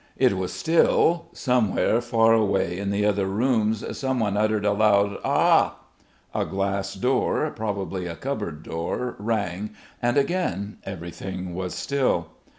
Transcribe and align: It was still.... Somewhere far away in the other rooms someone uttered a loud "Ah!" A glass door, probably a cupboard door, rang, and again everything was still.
It 0.17 0.35
was 0.35 0.51
still.... 0.51 1.27
Somewhere 1.31 2.01
far 2.01 2.33
away 2.33 2.79
in 2.79 2.89
the 2.89 3.05
other 3.05 3.27
rooms 3.27 3.85
someone 3.95 4.35
uttered 4.35 4.65
a 4.65 4.71
loud 4.71 5.19
"Ah!" 5.23 5.75
A 6.33 6.43
glass 6.43 6.95
door, 6.95 7.51
probably 7.55 8.07
a 8.07 8.15
cupboard 8.15 8.63
door, 8.63 9.15
rang, 9.19 9.75
and 10.01 10.17
again 10.17 10.77
everything 10.87 11.53
was 11.53 11.75
still. 11.75 12.29